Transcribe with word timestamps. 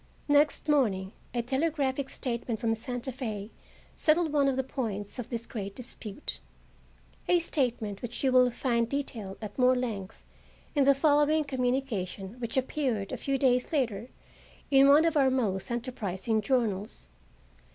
Next 0.27 0.67
morning 0.67 1.11
a 1.31 1.43
telegraphic 1.43 2.09
statement 2.09 2.59
from 2.59 2.73
Santa 2.73 3.11
Fe 3.11 3.51
settled 3.95 4.33
one 4.33 4.47
of 4.47 4.55
the 4.55 4.63
points 4.63 5.19
of 5.19 5.29
this 5.29 5.45
great 5.45 5.75
dispute, 5.75 6.39
a 7.27 7.37
statement 7.37 8.01
which 8.01 8.23
you 8.23 8.31
will 8.31 8.49
find 8.49 8.89
detailed 8.89 9.37
at 9.43 9.59
more 9.59 9.75
length 9.75 10.23
in 10.73 10.85
the 10.85 10.95
following 10.95 11.43
communication, 11.43 12.33
which 12.39 12.57
appeared 12.57 13.11
a 13.11 13.15
few 13.17 13.37
days 13.37 13.71
later 13.71 14.09
in 14.71 14.87
one 14.87 15.05
of 15.05 15.15
our 15.15 15.29
most 15.29 15.69
enterprising 15.69 16.41
journals. 16.41 17.07